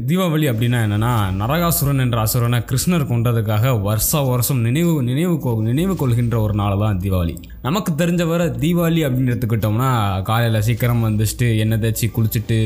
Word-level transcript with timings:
தீபாவளி 0.00 0.46
அப்படின்னா 0.50 0.78
என்னென்னா 0.80 1.10
நரகாசுரன் 1.38 2.00
என்ற 2.00 2.22
அசுரனை 2.22 2.58
கிருஷ்ணர் 2.64 3.04
கொண்டதுக்காக 3.06 3.80
வருஷ 3.82 4.20
வருஷம் 4.22 4.60
நினைவு 4.60 5.02
நினைவு 5.02 5.34
கொ- 5.36 5.62
நினைவு 5.62 5.96
கொள்கின்ற 5.96 6.40
ஒரு 6.40 6.54
நாள் 6.54 6.78
தான் 6.78 7.00
தீபாவளி. 7.00 7.34
நமக்கு 7.62 7.92
தெரிஞ்ச 7.94 8.26
வரை 8.26 8.46
தீபாவளி 8.60 9.00
அப்படின்னு 9.06 9.32
எடுத்துக்கிட்டோம்னா 9.32 9.88
காலையில் 10.22 10.62
சீக்கிரம் 10.62 11.04
வந்துச்சுட்டு 11.04 11.58
எண்ணெய் 11.58 11.78
தேய்ச்சி 11.78 12.06
குளிச்சுட்டு 12.10 12.58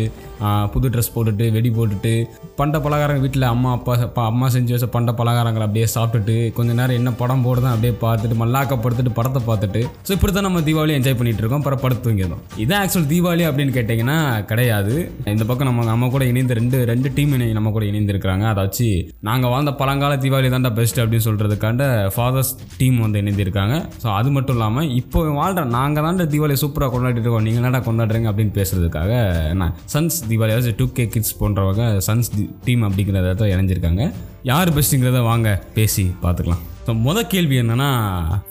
புது 0.72 0.88
ட்ரெஸ் 0.88 1.12
போட்டுட்டு 1.14 1.52
வெடி 1.52 1.70
போட்டுட்டு 1.70 2.12
பண்ட 2.56 2.80
பலகாரம் 2.80 3.20
வீட்டில் 3.20 3.42
அம்மா 3.44 3.72
அப்பா 3.72 3.96
அப்பா- 3.98 4.26
அம்மா 4.26 4.48
செஞ்சு 4.48 4.70
வச்ச 4.70 4.86
பண்ட 4.88 5.12
பலகாரங்களை 5.12 5.64
அப்படியே 5.64 5.86
சாப்பிட்டுட்டு 5.94 6.52
கொஞ்ச 6.52 6.72
நேரம் 6.72 6.96
என்ன 6.96 7.12
படம் 7.14 7.44
போடுதான் 7.44 7.74
அப்படியே 7.74 7.94
பார்த்துட்டு 8.00 8.38
மல்லாக்க 8.42 8.78
படுத்துட்டு 8.78 9.14
படத்தை 9.14 9.42
பார்த்துட்டு 9.46 9.82
ஸோ 10.06 10.12
இப்படி 10.12 10.32
தான் 10.32 10.42
நம்ம 10.42 10.60
தீபாவளி 10.60 10.96
என்ஜாய் 10.96 11.18
பண்ணிகிட்டு 11.18 11.42
இருக்கோம். 11.42 11.60
அப்புறம் 11.60 11.80
படுத்து 11.80 12.04
தூங்கிடும் 12.06 12.42
இதான் 12.58 12.82
ஆக்சுவல் 12.82 13.08
தீபாவளி 13.08 13.44
அப்படின்னு 13.48 13.76
கேட்டிங்கன்னா 13.76 14.18
கிடையாது. 14.44 14.94
இந்த 15.26 15.44
பக்கம் 15.44 15.66
நம்ம 15.66 15.84
நம்ம 15.84 16.08
கூட 16.08 16.24
இணைந்து 16.26 16.54
ரெண்டு 16.54 16.78
ரெண்டு 16.84 17.08
டீம் 17.14 17.23
இணை 17.36 17.48
நம்ம 17.56 17.70
கூட 17.76 17.84
இணைந்திருக்கிறாங்க. 17.90 18.44
அதை 18.52 18.62
வச்சு 18.66 18.88
நாங்கள் 19.28 19.52
வாழ்ந்த 19.54 19.72
பழங்கால 19.80 20.18
தீபாவளி 20.24 20.50
தான்டா 20.54 20.72
பெஸ்ட் 20.78 21.00
அப்படின்னு 21.02 21.26
சொல்கிறதுக்காண்ட 21.28 21.84
ஃபாதர்ஸ் 22.16 22.52
டீம் 22.80 22.98
வந்து 23.04 23.22
இணைந்திருக்காங்க. 23.24 23.76
ஸோ 24.02 24.08
அது 24.18 24.30
மட்டும் 24.36 24.58
இல்லாமல் 24.58 24.90
இப்போ 25.00 25.22
வாழ்கிற 25.40 25.64
நாங்கள் 25.78 26.06
தான்டா 26.08 26.26
தீபாவளி 26.34 26.58
சூப்பராக 26.64 26.92
கொண்டாடிட்டு 26.96 27.26
இருக்கோம். 27.26 27.46
நீங்கள் 27.48 27.62
என்னடா 27.62 27.82
கொண்டாடுறீங்க 27.88 28.30
அப்படின்னு 28.32 28.54
பேசுறதுக்காக 28.60 29.12
என்ன 29.54 29.70
சன்ஸ் 29.94 30.20
தீபாவளி 30.28 30.54
அதாவது 30.56 30.76
டூ 30.82 30.88
கே 30.98 31.06
கிட்ஸ் 31.16 31.38
போன்றவங்க 31.40 31.84
சன்ஸ் 32.10 32.30
டீம் 32.68 32.84
அப்படிங்கிறத 32.90 33.50
இணைஞ்சிருக்காங்க. 33.54 34.04
யார் 34.52 34.70
பெஸ்ட்டுங்கிறத 34.76 35.20
வாங்க 35.30 35.48
பேசி 35.74 36.04
பார்த்துக்கலாம் 36.22 36.62
ஸோ 36.86 36.92
மொதல் 37.04 37.28
கேள்வி 37.32 37.56
என்னன்னா 37.60 37.86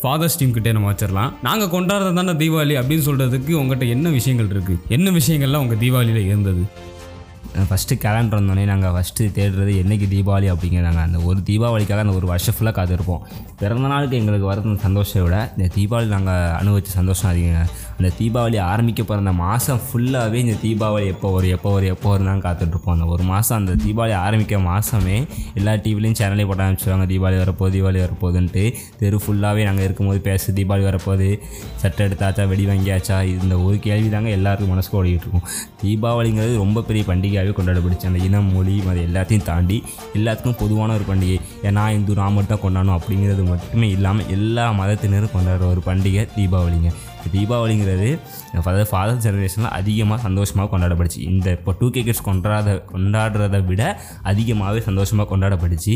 ஃபாதர்ஸ் 0.02 0.38
டீம் 0.40 0.53
கிட்டே 0.53 0.72
நம்ம 0.76 0.88
வச்சிடலாம் 0.92 1.34
நாங்கள் 1.48 1.72
கொண்டாடுறது 1.73 2.17
தானே 2.20 2.34
தீபாவளி 2.40 2.76
அப்படின்னு 2.80 3.05
சொல்கிறதுக்கு 3.08 3.52
உங்கள்கிட்ட 3.59 3.95
என்ன 3.95 4.09
விஷயங்கள் 4.16 4.50
இருக்குது 4.53 4.80
என்ன 4.95 5.12
விஷயங்கள்லாம் 5.20 5.64
உங்கள் 5.66 5.81
தீபாவளியில் 5.84 6.28
இருந்தது? 6.30 6.64
ஃபஸ்ட்டு 7.70 7.96
கேலண்டர் 7.96 8.38
வந்தோடனே 8.40 8.66
நாங்கள் 8.66 8.92
ஃபஸ்ட்டு 8.92 9.28
தேடுறது 9.38 9.74
என்றைக்கு 9.82 10.08
தீபாவளி 10.16 10.48
அப்படிங்கிறாங்க. 10.54 11.02
அந்த 11.08 11.20
ஒரு 11.20 11.40
தீபாவளிக்காக 11.46 12.04
அந்த 12.06 12.14
ஒரு 12.14 12.28
வருஷம் 12.28 12.56
ஃபுல்லாக 12.60 12.76
காத்திருப்போம். 12.80 13.22
பிறந்த 13.59 13.88
நாளுக்கு 13.88 14.17
எங்களுக்கு 14.17 14.52
வரது 14.52 14.80
சந்தோஷத்தை 14.80 15.22
விட 15.22 15.54
இந்த 15.58 15.73
தீபாவளி 15.76 16.06
நாங்கள் 16.06 16.52
அனுபவித்த 16.59 16.90
சந்தோஷம் 16.90 17.32
அதிகங்க. 17.32 17.64
அந்த 18.04 18.16
தீபாவளி 18.20 18.58
ஆரம்பிக்க 18.70 19.02
பிறந்த 19.09 19.32
மாதம் 19.42 19.78
ஃபுல்லாகவே 19.88 20.38
இந்த 20.44 20.56
தீபாவளி 20.64 21.06
எப்போ 21.12 21.28
வரும் 21.34 21.52
எப்போ 21.58 21.70
வரும் 21.73 21.92
எப்போ 21.94 22.08
வரும் 22.14 22.28
தான் 22.30 22.42
காத்துட்ருப்போம். 22.45 22.95
அந்த 22.95 23.06
ஒரு 23.14 23.23
மாதம் 23.30 23.58
அந்த 23.60 23.73
தீபாவளி 23.84 24.14
ஆரம்பிக்க 24.23 24.58
மாதமே 24.66 25.18
எல்லா 25.60 25.73
டிவிலையும் 25.84 26.18
சேனலையும் 26.20 26.50
போட 26.50 26.62
ஆரம்பிச்சிருவாங்க. 26.66 27.06
தீபாவளி 27.12 27.38
வரப்போகுது 27.44 27.73
தீபாவளி 27.76 28.00
வரப்போகுதுன்ட்டு. 28.06 28.64
தெரு 29.02 29.20
ஃபுல்லாகவே 29.26 29.62
நாங்கள் 29.68 29.86
இருக்கும்போது 29.88 30.20
பேசு 30.28 30.56
தீபாவளி 30.58 30.86
வரப்போகுது. 30.90 31.30
சட்டை 31.84 32.02
எடுத்தாச்சா 32.08 32.48
வெடி 32.52 32.66
வாங்கியாச்சா? 32.72 33.20
இந்த 33.44 33.58
ஒரு 33.68 33.78
கேள்வி 33.88 34.12
தாங்க 34.16 34.32
எல்லாருக்கும் 34.40 34.73
மனசுக்கு 34.73 35.00
ஓடிக்கிட்டு 35.02 35.28
இருக்கும். 35.28 35.48
தீபாவளிங்கிறது 35.84 36.60
ரொம்ப 36.64 36.84
பெரிய 36.90 37.06
பண்டிகையாகவே 37.12 37.56
கொண்டாடப்படுச்சு. 37.62 38.10
அந்த 38.12 38.22
இனம் 38.28 38.52
மொழி 38.58 38.76
அது 38.95 39.08
எல்லாத்தையும் 39.08 39.48
தாண்டி 39.52 39.80
எல்லாத்துக்கும் 40.20 40.60
பொதுவான 40.64 40.94
ஒரு 41.00 41.08
பண்டிகை. 41.14 41.40
ஏன்னா 41.70 41.86
இந்து 42.00 42.20
நான் 42.22 42.38
மட்டும் 42.40 42.56
தான் 42.56 42.66
கொண்டாடணும் 42.66 42.98
அப்படிங்கிறது 43.00 43.45
மட்டுமே 43.54 43.90
இல்லாமல் 43.98 44.30
எல்லா 44.38 44.67
மதத்தினரும் 44.82 45.36
கொண்டாடுற 45.38 45.72
ஒரு 45.73 45.84
பண்டிகை 45.90 46.26
தீபாவளிங்க. 46.38 46.92
தீபாவளிங்கிறது 47.36 48.10
அதாவது 48.58 48.86
ஃபாதர் 48.92 49.22
ஜெனரேஷனில் 49.26 49.72
அதிகமாக 49.80 50.20
சந்தோஷமாக 50.28 50.68
கொண்டாடப்படுச்சு. 50.74 51.20
இந்த 51.32 51.48
இப்போ 51.58 51.72
டூ 51.80 51.88
கே 51.96 52.04
கிட்ஸ் 52.08 52.24
கொண்டாட 52.30 52.76
கொண்டாடுறதை 52.94 53.62
விட 53.70 53.82
அதிகமாகவே 54.32 54.80
சந்தோஷமாக 54.90 55.28
கொண்டாடப்படுச்சு. 55.32 55.94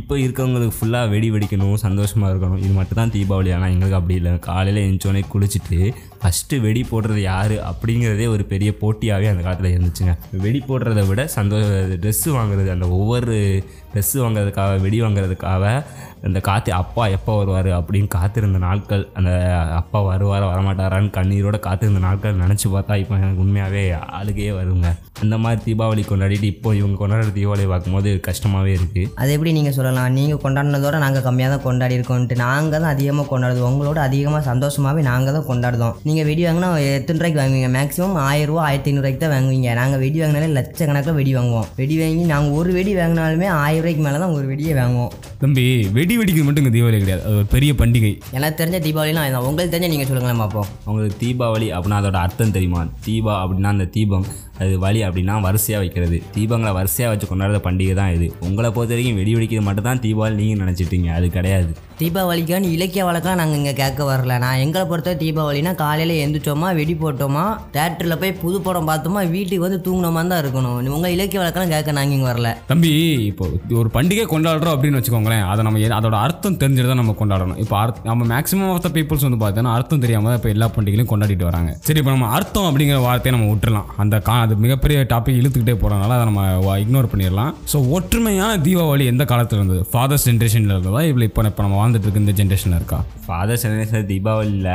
இப்போ 0.00 0.14
இருக்கவங்களுக்கு 0.24 0.76
ஃபுல்லாக 0.78 1.10
வெடி 1.14 1.30
வெடிக்கணும் 1.34 1.76
சந்தோஷமாக 1.86 2.32
இருக்கணும். 2.32 2.60
இது 2.64 2.72
மட்டும் 2.80 3.00
தான் 3.02 3.14
தீபாவளி. 3.16 3.52
ஆனால் 3.56 3.72
எங்களுக்கு 3.74 3.98
அப்படி 4.00 4.16
இல்லை. 4.20 4.34
காலையில் 4.48 4.82
எழுந்தோடனே 4.86 5.24
குளிச்சுட்டு 5.34 5.80
ஃபஸ்ட்டு 6.26 6.60
வெடி 6.60 6.86
போடுறது 6.90 7.20
யார் 7.22 7.52
அப்படிங்கிறதே 7.52 8.26
ஒரு 8.26 8.44
பெரிய 8.44 8.72
போட்டியாகவே 8.80 9.28
அந்த 9.28 9.42
காலத்தில் 9.42 9.74
இருந்துச்சுங்க. 9.76 10.12
வெடி 10.44 10.62
போடுறத 10.68 11.06
விட 11.06 11.26
சந்தோஷ 11.26 11.66
ட்ரெஸ்ஸு 12.02 12.30
வாங்குறது 12.30 12.70
அந்த 12.70 12.88
ஒவ்வொரு 12.88 13.64
ட்ரெஸ்ஸு 13.92 14.14
வாங்குறதுக்காக 14.14 14.80
வெடி 14.80 15.02
வாங்குறதுக்காக 15.02 15.84
அந்த 16.22 16.40
காத்து 16.40 16.72
அப்பா 16.72 17.06
எப்போ 17.06 17.36
வருவார்? 17.36 17.68
அப்படின்னு 17.78 18.08
காத்திருந்த 18.08 18.58
நாட்கள் 18.58 19.08
அந்த 19.14 19.32
அப்பா 19.74 19.98
வருவாரா 20.02 20.46
வரமாட்டாரான்னு 20.52 21.10
கண்ணீரோட 21.18 21.58
காத்திருந்த 21.58 22.00
நாட்கள் 22.00 22.34
நினச்சி 22.34 22.66
பார்த்தா 22.72 22.96
இப்போ 22.96 23.14
எனக்கு 23.14 23.44
உண்மையாகவே 23.44 23.92
ஆளுகையே 23.92 24.50
வருங்க. 24.50 24.90
அந்த 25.22 25.34
மாதிரி 25.42 25.60
தீபாவளி 25.66 26.02
கொண்டாடிட்டு 26.08 26.48
இப்போ 26.54 26.70
இவங்க 26.78 26.96
கொண்டாடுற 27.02 27.30
தீபாவளி 27.36 27.64
பார்க்கும்போது 27.72 28.10
கஷ்டமாகவே 28.26 28.72
இருக்குது 28.78 29.10
அது 29.20 29.30
எப்படி 29.36 29.52
நீங்கள் 29.58 29.76
சொல்லலாம்? 29.78 30.10
நீங்கள் 30.18 30.40
கொண்டாடினதோட 30.44 30.96
நாங்கள் 31.04 31.24
கம்மியாக 31.26 31.50
தான் 31.54 31.64
கொண்டாடி 31.66 31.94
இருக்கோன்ட்டு 31.98 32.36
நாங்கள் 32.44 32.82
தான் 32.84 32.92
அதிகமாக 32.94 33.26
கொண்டாடுவோம். 33.32 33.70
உங்களோட 33.72 34.00
அதிகமாக 34.08 34.42
சந்தோஷமாகவே 34.50 35.02
நாங்கள் 35.10 35.36
தான் 35.36 35.46
கொண்டாடுதோம் 35.50 35.94
நீங்கள் 36.08 36.26
வெடி 36.30 36.42
வாங்கினா 36.46 36.70
எத்தனை 36.98 37.16
ரூபாய்க்கு 37.18 37.40
வாங்குவீங்க? 37.42 37.70
மேக்ஸிமம் 37.78 38.16
ஆயிரம் 38.28 38.50
ரூபா 38.50 38.62
ஆயிரத்தி 38.68 38.90
ஐநூறுரூவாய்க்கு 38.92 39.22
தான் 39.24 39.34
வாங்குவீங்க. 39.36 39.70
நாங்கள் 39.80 40.02
வெடி 40.04 40.18
வாங்கினாலே 40.22 40.50
லட்சக்கணக்கில் 40.58 41.18
வெடி 41.20 41.34
வாங்குவோம். 41.38 41.68
வெடி 41.80 41.96
வாங்கி 42.02 42.24
நாங்கள் 42.32 42.56
ஒரு 42.58 42.72
வெடி 42.78 42.94
வாங்கினாலுமே 43.00 43.48
ஆயிரம் 43.62 43.82
ரூபாய்க்கு 43.84 44.04
மேலே 44.08 44.20
தான் 44.24 44.36
ஒரு 44.38 44.46
வெடியே 44.52 44.74
வாங்குவோம். 44.80 45.12
தம்பி 45.44 45.66
வெடி 45.98 46.14
வெடிக்கிறது 46.20 46.48
மட்டும் 46.48 46.64
இங்கே 46.64 46.74
தீபாவளி 46.76 47.00
கிடையாது. 47.04 47.24
அது 47.28 47.36
ஒரு 47.40 47.48
பெரிய 47.54 47.72
பண்டிகை. 47.80 48.12
எனக்கு 48.38 48.58
தெரிஞ்ச 48.62 48.80
தீபாவளிலாம் 48.88 49.28
இதுதான் 49.28 49.48
உங்களுக்கு 49.50 49.74
தெரிஞ்ச 49.76 49.90
நீங்கள் 49.94 50.10
சொல்லுங்களேன் 50.10 50.42
பார்ப்போம் 50.44 50.68
அவங்களுக்கு 50.86 51.20
தீபாவளி 51.24 51.68
அப்படின்னா 51.76 52.00
அதோட 52.02 52.20
அர்த்தம் 52.26 52.54
தெரியுமா? 52.58 52.82
தீபா 53.08 53.34
அப்படின்னா 53.44 53.72
அந்த 53.76 53.88
தீபம். 53.96 54.26
அது 54.60 54.74
வழி 54.84 55.00
அப்படின்னா 55.08 55.34
வரிசையாக 55.46 55.82
வைக்கிறது. 55.84 56.18
தீபங்களை 56.36 56.72
வரிசையாக 56.78 57.12
வச்சு 57.12 57.26
கொண்டாடுற 57.32 57.60
பண்டிகை 57.66 57.96
தான் 58.00 58.14
இது. 58.16 58.28
உங்களை 58.48 58.70
பொறுத்த 58.76 58.94
வரைக்கும் 58.94 59.18
வெடி 59.20 59.34
வெடிக்கிறது 59.38 59.66
மட்டும் 59.68 59.88
தான் 59.90 60.02
தீபாவளி 60.06 60.36
நீங்கள் 60.42 60.62
நினச்சிட்டீங்க. 60.64 61.10
அது 61.18 61.28
கிடையாது. 61.38 61.72
தீபாவளிக்கான 62.00 62.70
இலக்கிய 62.76 63.02
வழக்கெல்லாம் 63.08 63.40
நாங்கள் 63.40 63.58
இங்கே 63.58 63.72
கேட்க 63.82 64.00
வரல. 64.10 64.32
நான் 64.42 64.62
எங்களை 64.64 64.84
பொறுத்த 64.88 65.14
தீபாவளினா 65.22 65.70
காலையில் 65.82 66.14
எழுந்திரிச்சோமா 66.22 66.68
வெடி 66.78 66.94
போட்டோமா 67.02 67.44
தேட்டரில் 67.76 68.18
போய் 68.22 68.32
புது 68.42 68.58
படம் 68.66 68.88
பார்த்தோமா 68.90 69.20
வீட்டுக்கு 69.34 69.64
வந்து 69.66 69.78
தூங்கினோமா 69.86 70.22
தான் 70.32 70.42
இருக்கணும். 70.42 70.90
உங்கள் 70.96 71.14
இலக்கிய 71.16 71.40
வழக்கெல்லாம் 71.42 71.72
கேட்க 71.74 71.94
நாங்கள் 71.98 72.16
இங்கே 72.16 72.28
வரல. 72.30 72.50
தம்பி 72.72 72.90
இப்போ 73.30 73.46
ஒரு 73.82 73.90
பண்டிகை 73.96 74.26
கொண்டாடுறோம் 74.32 74.74
அப்படின்னு 74.76 74.98
வச்சுக்கோங்களேன். 75.00 75.44
அதை 75.52 75.64
நம்ம 75.68 75.94
அதோட 76.00 76.18
அர்த்தம் 76.26 76.58
தெரிஞ்சுட்டு 76.62 76.90
தான் 76.92 77.00
நம்ம 77.02 77.14
கொண்டாடணும். 77.22 77.58
இப்போ 77.64 77.76
அர்த் 77.82 78.02
நம்ம 78.10 78.26
மேக்ஸிமம் 78.34 78.72
ஆஃப் 78.74 78.84
த 78.86 78.90
பீப்புள்ஸ் 78.98 79.26
வந்து 79.28 79.40
பார்த்தீங்கன்னா 79.44 79.74
அர்த்தம் 79.78 80.04
தெரியாமல் 80.04 80.36
இப்போ 80.38 80.50
எல்லா 80.54 80.68
பண்டிகைகளையும் 80.76 81.10
கொண்டாடிட்டு 81.12 81.48
வராங்க. 81.50 81.72
சரி 81.88 82.00
இப்போ 82.02 82.12
நம்ம 82.16 82.28
அர்த்தம் 82.38 82.68
அப்படிங்கிற 82.70 83.00
வார்த்தையை 83.06 83.34
நம்ம 83.36 83.48
விட்டுறலாம். 83.52 83.88
அந்த 84.04 84.18
கா 84.28 84.36
அது 84.46 84.56
மிகப்பெரிய 84.64 84.98
டாபிக் 85.12 85.40
இழுத்துக்கிட்டே 85.40 85.76
போகிறனால 85.82 86.16
அதை 86.16 86.24
நம்ம 86.30 86.42
இக்னோர் 86.84 87.10
பண்ணிடலாம். 87.12 87.52
ஸோ 87.72 87.76
ஒற்றுமையான 87.96 88.52
தீபாவளி 88.66 89.04
எந்த 89.12 89.26
காலத்தில் 89.32 89.60
இருந்தது? 89.60 89.82
ஃபாதர்ஸ் 89.92 90.26
ஜென்ரேஷனில் 90.30 90.74
இருந்ததா? 90.76 91.02
இவ்வளோ 91.10 91.26
இப்போ 91.30 91.44
இப்போ 91.50 91.62
நம்ம 91.64 91.78
வாழ்ந்துட்டு 91.80 92.06
இருக்க 92.06 92.24
இந்த 92.24 92.34
ஜென்ரேஷனில் 92.40 92.78
இருக்கா? 92.80 92.98
ஃபாதர்ஸ் 93.26 93.64
ஜென்ரேஷன் 93.64 94.08
தீபாவளியில் 94.10 94.68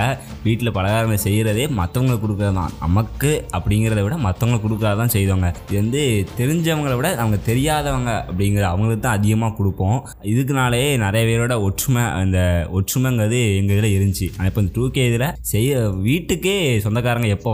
வீட்டில் 0.46 0.74
பலகாரம் 0.78 1.22
செய்கிறதே 1.26 1.66
மற்றவங்களுக்கு 1.80 2.24
கொடுக்குறது 2.26 2.56
தான். 2.60 2.74
நமக்கு 2.86 3.32
அப்படிங்கிறத 3.58 4.02
விட 4.06 4.16
மற்றவங்களுக்கு 4.26 4.66
கொடுக்குறது 4.68 5.00
தான் 5.02 5.14
செய்வாங்க 5.16 5.48
இது 5.70 5.78
வந்து 5.82 6.02
தெரிஞ்சவங்களை 6.40 6.96
விட 7.00 7.10
அவங்க 7.24 7.38
தெரியாதவங்க 7.50 8.12
அப்படிங்கிற 8.30 8.66
அவங்களுக்கு 8.72 9.04
தான் 9.06 9.18
அதிகமாக 9.20 9.54
கொடுப்போம். 9.60 9.98
இதுக்குனாலே 10.32 10.82
நிறைய 11.06 11.24
பேரோட 11.30 11.56
ஒற்றுமை 11.68 12.04
அந்த 12.22 12.40
ஒற்றுமைங்கிறது 12.80 13.40
எங்கள் 13.60 13.76
இதில் 13.78 13.96
இருந்துச்சு. 13.98 14.28
ஆனால் 14.36 14.50
இப்போ 14.52 14.64
இந்த 14.64 14.74
டூ 14.78 14.86
கே 14.96 15.06
இதில் 15.12 15.28
செய்ய 15.54 15.80
வீட்டுக்கே 16.08 16.56
சொந்தக்காரங்க 16.86 17.30
எப்போ 17.38 17.52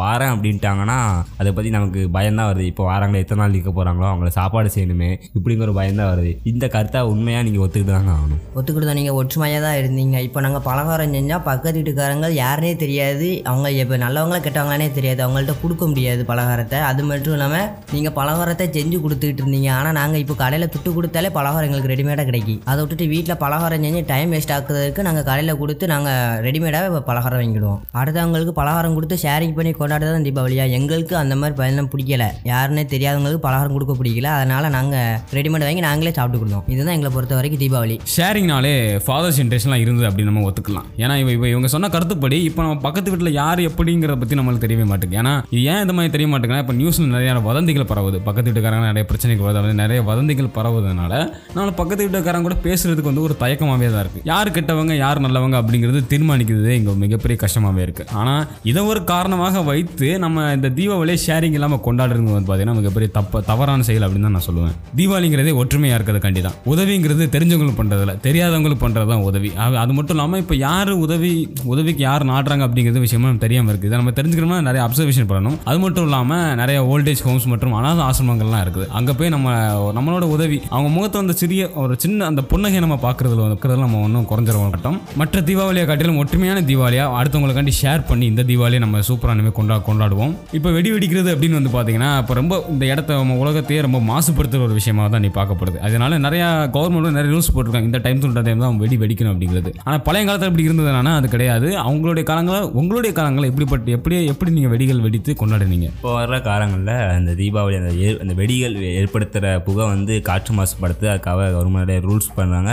வாரேன் 0.00 0.32
அப்படின்ட்டாங்கன்னா 0.34 0.98
அதை 1.40 1.52
பற்றி 1.58 1.70
நமக்கு 1.76 2.00
பயம்தான் 2.16 2.48
வருது. 2.50 2.66
இப்போ 2.72 2.84
வாராங்களே 2.90 3.22
எத்தனை 3.24 3.40
நாள் 3.42 3.54
நிற்க 3.56 3.70
போகிறாங்களோ 3.78 4.08
அவங்கள 4.10 4.30
சாப்பாடு 4.38 4.70
செய்யணுமே 4.76 5.10
இப்படிங்கிற 5.36 5.66
ஒரு 5.68 5.74
பயம்தான் 5.80 6.10
வருது. 6.12 6.32
இந்த 6.52 6.64
கருத்தை 6.74 7.02
உண்மையாக 7.12 7.44
நீங்கள் 7.48 7.64
ஒத்துக்கிட்டு 7.66 7.94
தாங்க 7.96 8.12
ஆகணும்? 8.16 8.40
ஒத்துக்கிட்டு 8.58 8.88
தான் 8.90 8.98
நீங்கள் 9.00 9.18
ஒற்றுமையாக 9.20 9.62
தான் 9.66 9.78
இருந்தீங்க. 9.80 10.16
இப்போ 10.28 10.38
நாங்கள் 10.46 10.64
பலகாரம் 10.68 11.14
செஞ்சால் 11.18 11.44
பக்கத்து 11.50 11.76
வீட்டுக்காரங்க 11.80 12.28
யாருனே 12.42 12.72
தெரியாது. 12.84 13.28
அவங்க 13.50 13.70
இப்போ 13.82 13.98
நல்லவங்களா 14.04 14.40
கெட்டவங்களானே 14.46 14.88
தெரியாது. 14.98 15.20
அவங்கள்ட்ட 15.26 15.56
கொடுக்க 15.62 15.84
முடியாது 15.92 16.22
பலகாரத்தை. 16.32 16.80
அது 16.90 17.02
மட்டும் 17.10 17.36
இல்லாமல் 17.36 17.66
நீங்கள் 17.94 18.14
பலகாரத்தை 18.20 18.66
செஞ்சு 18.78 18.96
கொடுத்துக்கிட்டு 19.04 19.42
இருந்தீங்க. 19.44 19.70
ஆனால் 19.78 19.96
நாங்கள் 20.00 20.22
இப்போ 20.24 20.36
கடையில் 20.42 20.70
துட்டு 20.74 20.90
கொடுத்தாலே 20.96 21.30
பலகாரம் 21.38 21.68
எங்களுக்கு 21.68 21.92
ரெடிமேடாக 21.94 22.26
கிடைக்கும் 22.30 22.60
அதை 22.70 22.78
விட்டுட்டு 22.82 23.06
வீட்டில் 23.14 23.40
பலகாரம் 23.44 23.84
செஞ்சு 23.86 24.02
டைம் 24.12 24.32
வேஸ்ட் 24.34 24.54
ஆக்குறதுக்கு 24.56 25.06
நாங்கள் 25.08 25.26
கடையில் 25.30 25.58
கொடுத்து 25.62 25.84
நாங்கள் 25.94 26.42
ரெடிமேடாக 26.46 27.02
பலகாரம் 27.10 27.40
வாங்கிடுவோம். 27.40 27.80
அடுத்தவங்களுக்கு 28.00 28.52
பலகாரம் 28.60 28.96
கொடுத்து 28.96 29.16
ஷேரிங் 29.24 29.54
பண்ணி 29.58 29.72
கொண்டாடுறது 29.80 30.14
தான் 30.16 30.26
தீபாவளியா? 30.28 30.64
எங்களுக்கு 30.78 31.14
அந்த 31.22 31.34
மாதிரி 31.40 31.45
பயணம் 31.60 31.90
பிடிக்கல. 31.92 32.24
யாருன்னே 32.50 32.84
தெரியாதவங்களுக்கு 32.92 33.42
பலகாரம் 33.46 33.74
கொடுக்க 33.76 33.94
பிடிக்கல. 34.00 34.30
அதனால் 34.38 34.66
நாங்கள் 34.76 35.16
ரெடிமேட் 35.36 35.66
வாங்கி 35.66 35.84
நாங்களே 35.88 36.12
சாப்பிட்டுக்கிட்டோம் 36.18 36.64
இதுதான் 36.74 36.94
எங்களை 36.96 37.12
பொறுத்த 37.16 37.34
வரைக்கும் 37.38 37.62
தீபாவளி. 37.64 37.96
ஷேரிங்னாலே 38.14 38.74
ஃபாதர்ஸ் 39.06 39.38
ஜென்ரேஷன்லாம் 39.40 39.82
இருந்தது 39.84 40.08
அப்படின்னு 40.10 40.30
நம்ம 40.32 40.44
ஒத்துக்கலாம். 40.50 40.88
ஏன்னா 41.02 41.16
இவ 41.22 41.30
இப்போ 41.36 41.48
இவங்க 41.52 41.70
சொன்ன 41.74 41.90
கருத்துப்படி 41.96 42.40
இப்போ 42.50 42.60
நம்ம 42.66 42.80
பக்கத்து 42.86 43.12
வீட்டில் 43.14 43.36
யார் 43.40 43.62
எப்படிங்கிறத 43.70 44.18
பற்றி 44.22 44.38
நம்மளுக்கு 44.40 44.66
தெரியவே 44.66 44.86
மாட்டேங்குது. 44.92 45.20
ஏன்னா 45.22 45.34
இது 45.54 45.62
ஏன் 45.72 45.82
இந்த 45.84 45.96
மாதிரி 45.98 46.14
தெரிய 46.16 46.28
மாட்டேங்குதுன்னா 46.32 46.64
இப்போ 46.66 46.76
நியூஸில் 46.80 47.12
நிறைய 47.16 47.34
வதந்திகள் 47.48 47.90
பரவுது. 47.92 48.20
பக்கத்து 48.28 48.48
வீட்டுக்காரங்க 48.50 48.90
நிறைய 48.92 49.06
பிரச்சனைகள் 49.10 49.48
வருது. 49.48 49.74
நிறைய 49.82 50.00
வதந்திகள் 50.10 50.54
பரவுதுனால 50.58 51.12
நம்ம 51.56 51.70
பக்கத்து 51.80 52.04
வீட்டுக்காரங்க 52.04 52.48
கூட 52.48 52.56
பேசுறதுக்கு 52.66 53.10
வந்து 53.10 53.24
ஒரு 53.26 53.34
தயக்கமாகவே 53.42 53.88
தான் 53.94 54.02
இருக்குது 54.04 54.26
யார் 54.32 54.54
கெட்டவங்க 54.56 54.94
யார் 55.04 55.24
நல்லவங்க 55.26 55.56
அப்படிங்கிறது 55.62 56.00
தீர்மானிக்கிறது 56.12 56.72
இங்கே 56.78 56.92
மிகப்பெரிய 57.04 57.36
கஷ்டமாகவே 57.42 57.82
இருக்குது 57.86 58.10
ஆனால் 58.20 58.42
இதை 58.70 58.82
ஒரு 58.90 59.00
காரணமாக 59.12 59.62
வைத்து 59.70 60.08
நம்ம 60.24 60.44
இந்த 60.56 60.68
தீபாவளியை 60.78 61.18
ஷேர் 61.24 61.35
ஷேரிங் 61.36 61.56
இல்லாமல் 61.58 61.80
கொண்டாடுறது 61.86 62.34
வந்து 62.34 62.48
பார்த்தீங்கன்னா 62.48 62.78
மிகப்பெரிய 62.80 63.08
தப்ப 63.16 63.40
தவறான 63.48 63.84
செயல் 63.88 64.04
அப்படின்னு 64.06 64.26
தான் 64.26 64.36
நான் 64.36 64.44
சொல்லுவேன். 64.46 64.74
தீபாவளிங்கிறதே 64.98 65.52
ஒற்றுமையாக 65.60 65.96
இருக்கிறது 65.98 66.20
கண்டி 66.26 66.40
தான் 66.46 66.54
உதவிங்கிறது 66.72 67.24
தெரிஞ்சவங்களுக்கு 67.34 67.78
பண்ணுறதில்ல 67.80 68.12
தெரியாதவங்களுக்கு 68.26 68.82
பண்ணுறது 68.84 69.08
தான் 69.12 69.24
உதவி. 69.28 69.50
அது 69.64 69.76
அது 69.82 69.92
மட்டும் 69.96 70.16
இல்லாமல் 70.16 70.40
இப்போ 70.42 70.54
யார் 70.66 70.90
உதவி 71.06 71.32
உதவிக்கு 71.72 72.02
யார் 72.06 72.24
நாடுறாங்க 72.30 72.64
அப்படிங்கிறது 72.66 73.02
விஷயமா 73.04 73.26
நம்ம 73.30 73.42
தெரியாமல் 73.44 73.72
இருக்குது. 73.72 73.90
இதை 73.90 73.98
நம்ம 74.02 74.14
தெரிஞ்சுக்கணும்னா 74.18 74.60
நிறைய 74.68 74.82
அப்சர்வேஷன் 74.86 75.28
பண்ணணும். 75.32 75.58
அது 75.70 75.80
மட்டும் 75.84 76.06
இல்லாமல் 76.08 76.46
நிறைய 76.60 76.78
ஓல்டேஜ் 76.92 77.22
ஹோம்ஸ் 77.26 77.48
மற்றும் 77.52 77.74
அனாத 77.80 78.00
ஆசிரமங்கள்லாம் 78.08 78.64
இருக்குது. 78.66 78.88
அங்கே 79.00 79.14
போய் 79.18 79.32
நம்ம 79.36 79.56
நம்மளோட 79.98 80.26
உதவி 80.36 80.58
அவங்க 80.74 80.90
முகத்தை 80.96 81.18
வந்து 81.22 81.36
சிறிய 81.42 81.68
ஒரு 81.84 81.96
சின்ன 82.06 82.26
அந்த 82.30 82.44
புன்னகை 82.52 82.80
நம்ம 82.86 82.98
பார்க்குறதுல 83.06 83.50
இருக்கிறதுல 83.50 83.86
நம்ம 83.86 84.02
ஒன்றும் 84.06 84.28
குறைஞ்சிட 84.32 84.56
மாட்டோம். 84.64 84.98
மற்ற 85.22 85.42
தீபாவளியை 85.50 85.86
காட்டிலும் 85.92 86.22
ஒற்றுமையான 86.24 86.64
தீபாவளியாக 86.72 87.20
அடுத்தவங்களுக்காண்டி 87.20 87.76
ஷேர் 87.82 88.08
பண்ணி 88.12 88.26
இந்த 88.32 88.44
தீபாவளியை 88.52 88.82
நம்ம 88.86 89.04
சூப்பராக 89.10 89.52
கொண்டா 89.60 89.76
கொண்டாடுவோம். 89.90 90.32
இப்போ 90.56 90.68
வெடி 90.76 90.88
வெடிக்கிறது 90.92 91.25
அப்படின்னு 91.34 91.58
வந்து 91.58 91.72
பார்த்தீங்கன்னா 91.74 92.10
இப்போ 92.22 92.34
ரொம்ப 92.40 92.54
இந்த 92.74 92.84
இடத்த 92.92 93.18
நம்ம 93.20 93.36
உலகத்தையே 93.44 93.80
ரொம்ப 93.86 93.98
மாசுபடுத்துகிற 94.10 94.66
ஒரு 94.68 94.76
விஷயமா 94.78 95.04
தான் 95.14 95.24
நீ 95.26 95.30
பார்க்கப்படுது 95.38 95.78
அதனால 95.86 96.18
நிறையா 96.26 96.48
கவர்மெண்ட்டும் 96.76 97.16
நிறைய 97.18 97.30
ரூல்ஸ் 97.34 97.50
போட்டிருக்காங்க. 97.54 97.88
இந்த 97.90 98.00
டைம் 98.06 98.22
சொல்கிற 98.24 98.42
டைம் 98.48 98.62
தான் 98.64 98.80
வெடி 98.84 98.96
வெடிக்கணும் 99.02 99.32
அப்படிங்கிறது. 99.34 99.72
ஆனால் 99.86 100.02
பழைய 100.08 100.24
காலத்தில் 100.28 100.50
இப்படி 100.52 100.66
இருந்ததுனா 100.68 101.12
அது 101.20 101.28
கிடையாது. 101.34 101.68
அவங்களுடைய 101.84 102.24
காலங்களில் 102.30 102.68
உங்களுடைய 102.80 103.12
காலங்களில் 103.18 103.50
எப்படிப்பட்ட 103.52 103.96
எப்படி 103.98 104.16
எப்படி 104.32 104.54
நீங்கள் 104.56 104.72
வெடிகள் 104.74 105.02
வெடித்து 105.06 105.34
கொண்டாடுனீங்க? 105.42 105.88
இப்போ 105.98 106.12
வர 106.18 106.40
காலங்களில் 106.48 106.92
அந்த 107.18 107.34
தீபாவளி 107.40 107.76
அந்த 107.82 107.92
ஏ 108.04 108.10
அந்த 108.24 108.36
வெடிகள் 108.40 108.76
ஏற்படுத்துகிற 109.00 109.54
புகை 109.68 109.86
வந்து 109.94 110.14
காற்று 110.28 110.54
மாசுபடுத்து 110.58 111.06
அதுக்காக 111.14 111.48
கவர்மெண்ட் 111.56 111.94
ரூல்ஸ் 112.08 112.30
பண்ணுறாங்க 112.38 112.72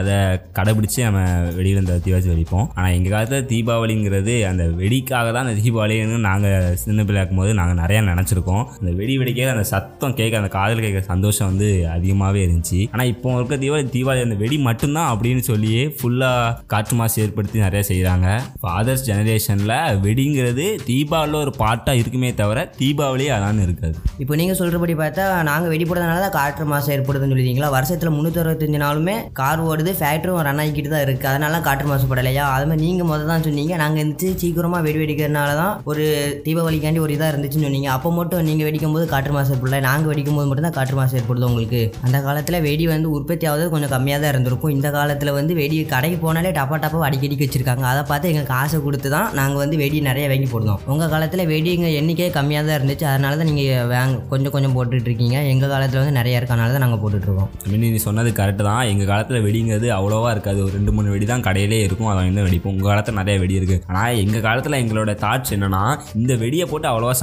அதை 0.00 0.16
கடைபிடிச்சு 0.58 1.00
நம்ம 1.08 1.20
வெடிகள் 1.58 1.84
இந்த 1.84 1.98
தீபாவளி 2.06 2.30
வெடிப்போம். 2.34 2.66
ஆனால் 2.76 2.94
எங்கள் 2.98 3.14
காலத்தில் 3.16 3.48
தீபாவளிங்கிறது 3.52 4.34
அந்த 4.50 4.64
வெடிக்காக 4.82 5.26
தான் 5.34 5.44
அந்த 5.46 5.56
தீபாவளின்னு 5.62 6.18
நாங்கள் 6.28 6.76
சின்ன 6.82 7.04
பிள்ளை 7.08 7.20
இருக்கும்போது 7.20 7.52
நாங்கள் 7.60 7.78
நிறையா 7.84 8.02
நினச்சிருக்கோம். 8.12 8.64
அந்த 8.80 8.90
வெடி 9.00 9.16
வெடிக்க 9.20 9.50
அந்த 9.54 9.66
சத்தம் 9.72 10.16
கேட்க 10.20 10.42
அந்த 10.42 10.50
காதில் 10.58 10.84
கேட்குற 10.84 11.04
சந்தோஷம் 11.12 11.48
வந்து 11.50 11.68
அதிகமாகவே 11.96 12.40
இருந்துச்சு. 12.46 12.80
ஆனால் 12.94 13.10
இப்போ 13.12 13.36
இருக்க 13.38 13.56
தீபாவளி 13.64 13.88
தீபாவளி 13.96 14.20
அந்த 14.26 14.36
வெடி 14.42 14.56
மட்டும்தான் 14.68 15.10
அப்படின்னு 15.12 15.42
சொல்லியே 15.50 15.82
ஃபுல்லாக 15.98 16.52
காற்று 16.72 16.94
மாசு 16.98 17.16
ஏற்படுத்தி 17.24 17.64
நிறைய 17.66 17.82
செய்கிறாங்க 17.90 18.28
ஃபாதர்ஸ் 18.62 19.04
ஜெனரேஷனில் 19.08 19.72
வெடிங்கிறது 20.04 20.66
தீபாவளியில் 20.88 21.40
ஒரு 21.44 21.52
பாட்டாக 21.62 22.00
இருக்குமே 22.02 22.30
தவிர 22.40 22.58
தீபாவளி 22.80 23.26
அதான் 23.36 23.62
இருக்காது. 23.66 23.96
இப்போ 24.22 24.34
நீங்கள் 24.40 24.58
சொல்கிறபடி 24.60 24.94
பார்த்தா 25.02 25.24
நாங்கள் 25.50 25.72
வெடி 25.72 25.84
போடுறதுனால 25.88 26.22
தான் 26.26 26.36
காற்று 26.38 26.66
மாசு 26.72 26.92
ஏற்படுதுன்னு 26.96 27.34
சொல்லிட்டீங்களா 27.34 27.70
வருஷத்தில் 27.76 28.14
முந்நூற்றி 28.16 28.42
அறுபத்தஞ்சு 28.42 28.80
நாளுமே 28.84 29.16
கார் 29.40 29.62
ஓடுது 29.70 29.92
ஃபேக்ட்ரியும் 30.00 30.44
ரன் 30.48 30.62
ஆகிக்கிட்டு 30.64 30.92
தான் 30.94 31.04
இருக்குது 31.06 31.30
அதனால 31.32 31.60
காற்று 31.68 31.88
மாசுபடலையா 31.92 32.46
அது 32.56 32.66
மாதிரி 32.70 32.82
நீங்கள் 32.86 33.10
முதல் 33.10 33.30
தான் 33.32 33.46
சொன்னீங்க. 33.48 33.74
நாங்கள் 33.82 34.02
இருந்துச்சு 34.02 34.30
சீக்கிரமாக 34.42 34.82
வெடி 34.86 34.98
வெடிக்கிறதுனால 35.02 35.50
தான் 35.62 35.74
ஒரு 35.92 36.04
தீபாவளிக்காண்டி 36.46 37.02
ஒரு 37.06 37.14
இதாக 37.16 37.32
இருந்துச்சுன்னு 37.32 37.68
சொன்னீங்க 37.74 37.94
அப்போ 37.96 38.08
மட்டும் 38.16 38.44
நீங்கள் 38.48 38.66
வெடிக்கும் 38.66 38.92
போது 38.94 39.04
காற்று 39.12 39.32
மாசு 39.36 39.50
ஏற்படல 39.54 39.78
நாங்கள் 39.86 40.10
வெடிக்கும் 40.10 40.36
போது 40.38 40.46
மட்டும் 40.48 40.66
தான் 40.66 40.74
காற்று 40.76 40.96
மாசு 40.98 41.14
ஏற்படுது 41.18 41.46
உங்களுக்கு. 41.48 41.80
அந்த 42.06 42.18
காலத்தில் 42.26 42.58
வெடி 42.66 42.84
வந்து 42.92 43.08
உற்பத்தி 43.16 43.44
ஆகுது 43.50 43.64
கொஞ்சம் 43.72 43.92
கம்மியாக 43.94 44.20
தான் 44.22 44.32
இருந்திருக்கும். 44.32 44.72
இந்த 44.76 44.88
காலத்தில் 44.96 45.30
வந்து 45.38 45.52
வெடி 45.60 45.76
கடைக்கு 45.92 46.18
போனாலே 46.24 46.50
டப்பா 46.58 46.76
டப்பா 46.84 47.00
அடிக்கடிக்கு 47.08 47.46
வச்சிருக்காங்க. 47.46 47.84
அதை 47.92 48.02
பார்த்து 48.10 48.30
எங்களுக்கு 48.32 48.52
காசை 48.56 48.78
கொடுத்து 48.84 49.10
தான் 49.16 49.28
நாங்கள் 49.38 49.60
வந்து 49.62 49.78
வெடி 49.82 50.02
நிறைய 50.08 50.26
வாங்கி 50.32 50.48
போடுவோம் 50.52 50.78
உங்கள் 50.94 51.10
காலத்தில் 51.14 51.44
வெடிங்க 51.52 51.88
எண்ணிக்கை 52.00 52.28
கம்மியாக 52.38 52.64
தான் 52.68 52.78
இருந்துச்சு. 52.78 53.06
அதனால 53.12 53.38
தான் 53.40 53.50
நீங்கள் 53.50 53.88
வாங்க 53.94 54.20
கொஞ்சம் 54.32 54.54
கொஞ்சம் 54.56 54.76
போட்டுட்டு 54.76 55.10
இருக்கீங்க. 55.10 55.36
எங்கள் 55.54 55.72
காலத்தில் 55.74 56.00
வந்து 56.02 56.14
நிறையா 56.20 56.38
இருக்கனால 56.42 56.76
தான் 56.76 56.84
நாங்கள் 56.86 57.02
போட்டுட்ருக்கோம் 57.04 57.50
மினி 57.72 57.92
நீ 57.96 58.00
சொன்னது 58.08 58.32
கரெக்டு 58.40 58.64
தான். 58.70 58.82
எங்கள் 58.92 59.10
காலத்தில் 59.12 59.42
வெடிங்கிறது 59.48 59.90
அவ்வளோவா 59.98 60.30
இருக்காது. 60.36 60.62
ஒரு 60.66 60.74
ரெண்டு 60.78 60.94
மூணு 60.98 61.14
வெடி 61.16 61.28
தான் 61.32 61.46
கடையிலே 61.48 61.82
இருக்கும். 61.88 62.12
அதை 62.14 62.22
வந்து 62.30 62.46
வெடிப்போம். 62.48 62.76
உங்கள் 62.76 62.92
காலத்தில் 62.92 63.20
நிறைய 63.22 63.36
வெடி 63.44 63.58
இருக்குது 63.60 63.82
ஆனால் 63.90 64.22
எங்கள் 64.24 64.46
காலத்தில் 64.48 64.80
எங்களோட 64.82 65.12
தாட்ஸ் 65.26 65.54
என்னென்னா 65.58 65.84
இந்த 66.20 66.32
வெடியை 66.44 66.68
போட்டு 66.70 66.88
அவ்வளோவா 66.92 67.14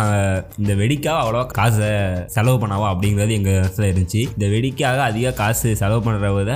இந்த 0.62 0.74
வெடிக்காக 0.82 1.18
அவ்வளோவா 1.24 1.46
காசை 1.60 1.90
செலவு 2.36 2.58
பண்ணாவா 2.64 2.88
அப்படிங்கிறது 2.94 3.36
எங்கள் 3.40 3.58
மனசில் 3.60 3.88
இருந்துச்சு. 3.90 4.22
இந்த 4.36 4.48
வெடிக்காக 4.56 5.00
அதிக 5.10 5.34
காசு 5.42 5.70
செலவு 5.82 6.02
பண்ணுறத 6.06 6.32
விட 6.38 6.52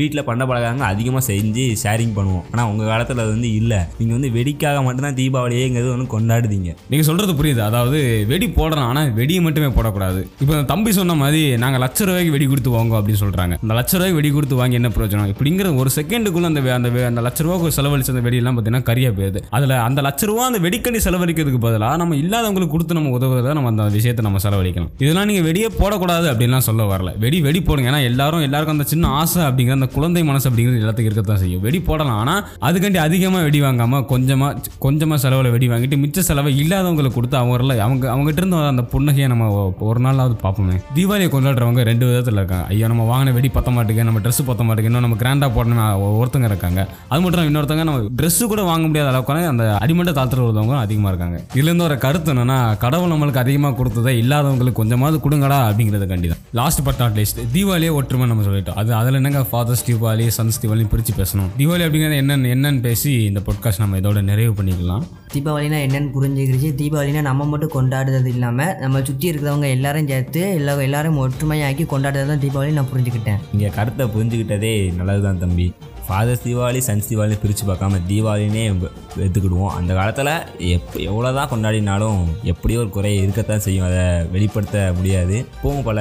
வீட்டில் 0.00 0.26
பண்ண 0.28 0.42
பழகாங்க 0.50 0.84
அதிகமாக 0.92 1.24
செஞ்சு 1.30 1.64
ஷேரிங் 1.82 2.14
பண்ணுவோம். 2.18 2.44
ஆனால் 2.52 2.68
உங்கள் 2.72 2.90
காலத்தில் 2.92 3.22
அது 3.24 3.32
வந்து 3.36 3.50
இல்லை. 3.60 3.80
நீங்கள் 4.00 4.16
வந்து 4.18 4.30
வெடிக்காக 4.38 4.82
மட்டும்தான் 4.86 5.18
தீபாவளியேங்கிறது 5.20 5.92
ஒன்று 5.96 6.06
கொண்டாடுதீங்க. 6.16 6.72
நீங்கள் 6.90 7.08
சொல்கிறது 7.10 7.34
புரியுது. 7.40 7.62
அதாவது 7.68 8.00
வெடி 8.32 8.48
போடலாம் 8.58 8.90
ஆனால் 8.92 9.10
வெடியை 9.20 9.40
மட்டுமே 9.46 9.70
போடக்கூடாது. 9.78 10.22
இப்போ 10.42 10.56
தம்பி 10.72 10.90
சொன்ன 11.00 11.16
மாதிரி 11.22 11.42
நாங்கள் 11.64 11.82
லட்ச 11.84 12.00
ரூபாய்க்கு 12.08 12.34
வெடி 12.36 12.48
கொடுத்து 12.52 12.76
வாங்குவோம் 12.76 13.00
அப்படின்னு 13.00 13.22
சொல்கிறாங்க 13.24 13.54
இந்த 13.64 13.74
லட்ச 13.80 13.92
ரூபாய்க்கு 13.96 14.18
வெடி 14.20 14.30
கொடுத்து 14.36 14.60
வாங்கி 14.60 14.78
என்ன 14.80 14.90
பிரயோஜனம்? 14.96 15.32
இப்படிங்கிற 15.34 15.74
ஒரு 15.82 15.90
செகண்டுக்குள்ள 15.98 16.52
அந்த 16.52 16.60
அந்த 16.78 16.88
அந்த 17.10 17.20
லட்ச 17.26 17.46
ரூபாய்க்கு 17.46 17.76
செலவழிச்ச 17.78 18.10
அந்த 18.14 18.22
வெடியெல்லாம் 18.26 18.56
பார்த்தீங்கன்னா 18.56 18.88
கரியா 18.90 19.10
போயிடுது. 19.18 19.40
அதில் 19.56 19.74
அந்த 19.88 20.00
லட்ச 20.06 20.30
ரூபா 20.30 20.44
அந்த 20.50 20.60
வெடிக்கண்டி 20.66 21.00
செலவழிக்கிறதுக்கு 21.06 21.60
பதிலாக 21.66 22.00
நம்ம 22.02 22.16
இல்லாதவங்களுக்கு 22.22 22.74
கொடுத்து 22.74 22.98
நம்ம 22.98 23.12
உதவுறத 23.26 23.54
நம்ம 23.58 23.70
அந்த 23.72 23.84
விஷயத்தை 23.96 24.22
நம்ம 24.26 24.40
செலவழிக்கணும். 24.44 24.90
இதெல்லாம் 25.04 25.28
நீங்கள் 25.30 25.46
வெடியே 25.48 25.68
போடக்கூடாது 25.80 26.26
அப்படின்லாம் 26.32 26.66
சொல்ல 26.68 26.84
வரல. 26.92 27.12
வெடி 27.24 27.38
வெடி 27.46 27.60
போடுங்க. 27.68 27.90
ஏன்னா 27.92 28.02
எல்லாரும் 28.10 28.44
எல்லாருக்கும் 28.48 28.76
அந்த 28.78 28.86
சின்ன 28.92 29.10
ஆசை 29.20 29.40
அப்படிங்கிற 29.48 29.76
அந்த 29.78 29.88
குழந்தை 29.96 30.22
மனசு 30.30 30.46
அப்படிங்கிறது 30.50 30.82
எல்லாத்துக்கும் 30.82 31.10
இருக்கத்தான் 31.10 31.40
செய்யும். 31.42 31.62
வெடி 31.66 31.80
போடலாம். 31.88 32.18
ஆனால் 32.22 32.42
அதுக்காண்டி 32.68 33.00
அதிகமாக 33.06 33.42
வெடி 33.48 33.60
வாங்காமல் 33.66 34.04
கொஞ்சமாக 34.12 34.74
கொஞ்சமாக 34.86 35.18
செலவில் 35.24 35.52
வெடி 35.56 35.68
வாங்கிட்டு 35.72 36.00
மிச்ச 36.04 36.24
செலவை 36.30 36.52
இல்லாதவங்களுக்கு 36.62 37.18
கொடுத்து 37.18 37.38
அவங்கள 37.42 37.78
அவங்க 37.86 38.04
அவங்ககிட்ட 38.14 38.42
இருந்து 38.42 38.58
அந்த 38.72 38.84
புன்னகையை 38.94 39.28
நம்ம 39.32 39.50
ஒரு 39.90 40.00
நாளாவது 40.06 40.34
பார்ப்போமே. 40.44 40.76
தீபாவளியை 40.96 41.30
கொண்டாடுறவங்க 41.34 41.82
ரெண்டு 41.90 42.04
விதத்தில் 42.08 42.40
இருக்காங்க. 42.40 42.64
ஐயோ 42.72 42.88
நம்ம 42.92 43.04
வாங்கின 43.12 43.32
வெடி 43.38 43.48
பத்த 43.56 43.70
மாட்டேங்க 43.76 44.02
நம்ம 44.08 44.20
ட்ரெஸ் 44.24 44.40
பத்த 44.50 44.64
மாட்டேங்க 44.68 44.90
இன்னும் 44.90 45.04
நம்ம 45.06 45.18
கிராண்டாக 45.22 45.50
போடணும் 45.56 46.02
ஒருத்தங்க 46.20 46.48
இருக்காங்க. 46.50 46.80
அது 47.12 47.20
மட்டும் 47.24 47.48
இன்னொருத்தங்க 47.50 47.84
நம்ம 47.88 48.00
ட்ரெஸ்ஸு 48.20 48.44
கூட 48.52 48.62
வாங்க 48.70 48.84
முடியாத 48.90 49.10
அளவுக்கான 49.12 49.44
அந்த 49.52 49.64
அடிமட்ட 49.84 50.12
தாழ்த்துல 50.18 50.44
ஒருத்தவங்க 50.46 50.76
அதிகமாக 50.84 51.12
இருக்காங்க. 51.12 51.38
இதுலேருந்து 51.58 51.86
ஒரு 51.88 51.96
கருத்து 52.04 52.32
என்னன்னா 52.34 52.58
கடவுளை 52.84 53.15
நம்மளுக்கு 53.16 53.42
அதிகமாக 53.44 53.74
கொடுத்ததை 53.80 54.14
இல்லாதவங்களுக்கு 54.22 54.80
கொஞ்சமாவது 54.82 55.18
கொடுங்கடா 55.26 55.60
அப்படிங்கிறது 55.68 56.08
கண்டி 56.12 56.28
தான் 56.32 56.42
லாஸ்ட் 56.60 56.82
பட் 56.86 57.00
நாட் 57.02 57.16
லிஸ்ட் 57.20 57.40
தீபாவளியே 57.54 57.92
ஒற்றுமை 57.98 58.26
நம்ம 58.30 58.44
சொல்லிட்டோம். 58.48 58.78
அது 58.80 58.90
அதில் 59.00 59.18
என்னங்க 59.20 59.40
ஃபாதர்ஸ் 59.50 59.84
தீபாவளி 59.88 60.26
சன்ஸ் 60.36 60.60
தீபாவளி 60.62 60.84
பிரித்து 60.92 61.12
பேசணும். 61.20 61.50
தீபாவளி 61.60 61.84
அப்படிங்கிறது 61.86 62.20
என்னன்னு 62.22 62.52
என்னன்னு 62.56 62.82
பேசி 62.88 63.12
இந்த 63.30 63.40
பாட்காஸ்ட் 63.48 63.82
நம்ம 63.84 64.00
இதோட 64.02 64.22
நிறைவு 64.30 64.52
பண்ணிக்கலாம். 64.60 65.04
தீபாவளினா 65.34 65.78
என்னன்னு 65.86 66.10
புரிஞ்சுக்கிடுச்சு 66.16 66.70
தீபாவளினா 66.82 67.22
நம்ம 67.30 67.46
மட்டும் 67.52 67.74
கொண்டாடுறது 67.76 68.30
இல்லாமல் 68.36 68.74
நம்ம 68.84 69.02
சுற்றி 69.08 69.26
இருக்கிறவங்க 69.32 69.68
எல்லாரும் 69.76 70.10
சேர்த்து 70.12 70.42
எல்லா 70.58 70.74
எல்லாரும் 70.88 71.20
ஒற்றுமையாக்கி 71.24 71.86
கொண்டாடுறது 71.94 72.30
தான் 72.32 72.44
தீபாவளி 72.46 72.78
நான் 72.78 72.92
புரிஞ்சுக்கிட்டேன். 72.94 73.42
இங்கே 73.56 73.70
கருத்தை 73.78 74.06
புரிஞ்சுக்கிட்டதே 74.16 74.74
நல்லது 75.00 75.22
தான் 75.28 75.42
தம்பி. 75.44 75.68
ஃபாதர்ஸ் 76.08 76.44
தீபாவளி 76.46 76.80
சன்ஸ் 76.86 77.08
தீபாவளி 77.08 77.38
பிரித்து 77.40 77.64
பார்க்காம 77.66 78.00
தீபாவளினே 78.08 78.90
எடுத்துக்கிடுவோம் 79.16 79.66
அந்த 79.66 79.94
காலத்தில் 79.94 80.30
எப் 80.58 80.96
எவ்வளோ 80.96 81.32
தான் 81.32 81.48
கொண்டாடினாலும் 81.48 82.18
எப்படியோ 82.42 82.80
ஒரு 82.80 82.88
குறை 82.88 83.16
இருக்கத்தான் 83.16 83.60
செய்யும். 83.60 83.86
அதை 83.86 84.24
வெளிப்படுத்த 84.24 84.92
முடியாது. 84.96 85.46
இப்போவும் 85.54 85.82
பல 85.82 86.00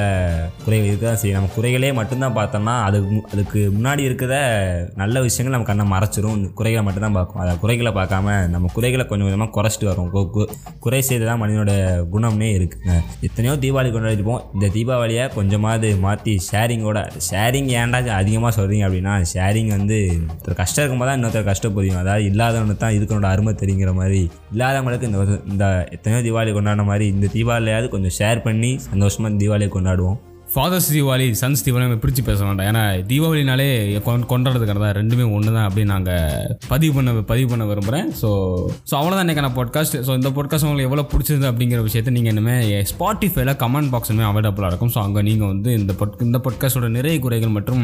குறைகள் 0.65 0.87
இருக்க 0.87 1.05
தான் 1.07 1.17
செய்யும். 1.17 1.39
நம்ம 1.39 1.67
குறைகளே 1.67 1.93
மட்டும்தான் 1.93 2.35
பார்த்தோம்னா 2.35 2.83
அதுக்கு 2.83 3.21
அதுக்கு 3.31 3.71
முன்னாடி 3.79 3.99
இருக்கிற 3.99 4.33
நல்ல 4.95 5.21
விஷயங்கள் 5.21 5.61
நம்ம 5.61 5.75
கண்ணை 5.75 5.97
மறைச்சிரும். 5.97 6.53
குறைகளை 6.53 6.85
மட்டும்தான் 6.85 7.13
பார்க்கும். 7.13 7.41
அதை 7.41 7.57
குறைகளை 7.57 7.91
பார்க்காம 7.91 8.47
நம்ம 8.47 8.69
குறைகளை 8.73 9.05
கொஞ்சம் 9.05 9.27
கொஞ்சமாக 9.27 9.61
குறைச்சிட்டு 9.61 9.83
வரோம். 9.83 10.29
கு- 10.35 10.49
குறை 10.79 11.01
செய்து 11.01 11.25
தான் 11.25 11.41
மனிதனோட 11.41 11.71
குணம்னே 12.13 12.51
இருக்குங்க 12.55 12.91
எத்தனையோ 13.21 13.57
தீபாவளி 13.57 13.87
கொண்டாடிருப்போம் 13.87 14.43
இந்த 14.53 14.67
தீபாவளியை 14.67 15.33
கொஞ்சமாவது 15.33 15.95
மாற்றி 15.97 16.41
ஷேரிங்கோட 16.51 16.99
ஷேரிங் 17.31 17.71
ஏன்டா 17.79 18.07
அதிகமாக 18.07 18.61
சொல்கிறீங்க 18.61 18.85
அப்படின்னா 18.87 19.25
ஷேரிங் 19.33 19.67
வந்து 19.67 19.94
ஒருத்தர் 20.03 20.59
கஷ்டம் 20.61 20.83
இருக்கும்போது 20.83 21.09
தான் 21.09 21.17
இன்னொருத்தர் 21.19 21.49
கஷ்டம் 21.51 21.75
புரியும். 21.77 21.99
அதாவது 22.03 22.23
இல்லாதவனு 22.31 22.77
தான் 22.83 22.95
இதுக்கனோட 22.97 23.29
அருமை 23.33 23.53
தெரிங்கிற 23.63 23.93
மாதிரி. 24.01 24.21
இல்லாதவங்களுக்கு 24.53 25.09
இந்த 25.11 25.39
இந்த 25.53 25.65
எத்தனையோ 25.97 26.21
தீபாவளி 26.27 26.53
கொண்டாடின 26.57 26.85
மாதிரி 26.91 27.07
இந்த 27.15 27.29
தீபாவளியாவது 27.33 27.89
கொஞ்சம் 27.95 28.15
ஷேர் 28.19 28.45
பண்ணி 28.47 28.71
சந்தோஷமாக 28.91 29.41
தீபாவளியை 29.43 29.71
கொண்டாடுவோம். 29.77 30.19
ஃபாதர்ஸ் 30.55 30.85
தீபாவளி 30.95 31.25
சன்ஸ் 31.39 31.63
தீபாவளி 31.63 31.85
நம்ம 31.85 32.01
பிரித்து 32.03 32.21
பேச 32.27 32.39
வேண்டாம். 32.47 32.67
ஏன்னா 32.71 32.81
தீபாவளினாலே 33.07 33.65
கொண்டாடுறதுக்கான 34.31 34.81
தான் 34.83 34.93
ரெண்டுமே 34.97 35.23
ஒன்று 35.35 35.49
தான் 35.55 35.65
அப்படின்னு 35.67 35.91
நாங்கள் 35.93 36.53
பதிவு 36.71 36.91
பண்ண 36.97 37.23
பதிவு 37.31 37.47
பண்ண 37.51 37.63
விரும்புகிறேன் 37.69 38.07
ஸோ 38.19 38.29
ஸோ 38.89 38.93
அவ்வளோதான் 38.99 39.25
இன்றைக்கான 39.25 39.49
பாட்காஸ்ட் 39.57 39.95
ஸோ 40.09 40.11
இந்த 40.19 40.29
பாட்காஸ்ட் 40.37 40.65
உங்களுக்கு 40.67 40.87
எவ்வளோ 40.89 41.03
பிடிச்சது 41.13 41.47
அப்படிங்கிற 41.49 41.79
விஷயத்தை 41.87 42.13
நீங்கள் 42.17 42.33
இனிமேல் 42.35 42.85
ஸ்பாட்டிஃபைல 42.91 43.55
கமெண்ட் 43.63 43.91
பாக்ஸுமே 43.95 44.23
அவைலபிளாக 44.29 44.69
இருக்கும். 44.73 44.91
ஸோ 44.95 45.01
அங்கே 45.05 45.23
நீங்கள் 45.29 45.51
வந்து 45.53 45.73
இந்த 45.79 45.95
பொட் 46.01 46.15
இந்த 46.27 46.39
பாட்காஸ்டோட 46.45 46.89
நிறைய 46.97 47.15
குறைகள் 47.25 47.53
மற்றும் 47.57 47.83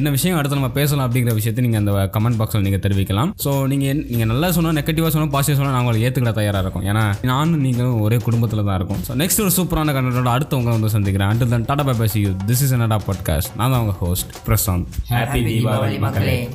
என்ன 0.00 0.14
விஷயம் 0.16 0.38
அடுத்து 0.40 0.58
நம்ம 0.60 0.72
பேசலாம் 0.80 1.06
அப்படிங்கிற 1.08 1.34
விஷயத்தை 1.38 1.64
நீங்கள் 1.68 1.82
அந்த 1.82 1.94
கமெண்ட் 2.18 2.40
பாக்ஸில் 2.42 2.66
நீங்கள் 2.66 2.84
தெரிவிக்கலாம். 2.88 3.32
ஸோ 3.46 3.52
நீங்கள் 3.74 4.02
நீங்கள் 4.10 4.30
நல்லா 4.32 4.50
சொன்னால் 4.58 4.76
நெகட்டிவாக 4.80 5.12
சொன்னால் 5.16 5.32
பாசிட்டிவ் 5.36 5.60
சொன்னால் 5.62 5.78
நாங்கள் 5.78 6.02
ஏற்றுக்கிட 6.04 6.34
தயாராக 6.40 6.64
இருக்கும். 6.66 6.88
ஏன்னா 6.90 7.06
நானும் 7.32 7.64
நீங்களும் 7.68 8.02
ஒரே 8.08 8.20
குடும்பத்தில் 8.26 8.66
தான் 8.70 8.78
இருக்கும். 8.80 9.00
ஸோ 9.08 9.20
நெக்ஸ்ட் 9.22 9.44
ஒரு 9.46 9.54
சூப்பரான 9.60 9.96
கண்டனோட 9.98 10.34
அடுத்தவங்க 10.36 10.76
வந்து 10.78 10.94
சந்திக்கிறேன். 10.98 11.32
And 11.32 11.48
than 11.54 11.70
tata 11.70 11.86
bye 11.88 12.06
you 12.14 12.28
this 12.28 12.50
is 12.50 12.72
என்னடா 12.72 12.96
பாட்காஸ்ட் 12.96 13.54
நான் 13.56 13.70
தான் 13.70 13.80
உங்கள் 13.80 13.94
ஹோஸ்ட் 13.94 14.26
பிரசாந்த். 14.46 14.86
ஹாப்பி 15.08 15.42
தீபாவளி 15.44 15.98
மக்களே. 15.98 16.48